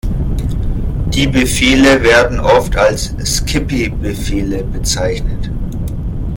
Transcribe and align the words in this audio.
Die 1.13 1.27
Befehle 1.27 2.01
werden 2.01 2.39
oft 2.39 2.75
als 2.75 3.15
„skippy“-Befehle 3.23 4.63
bezeichnet. 4.63 5.51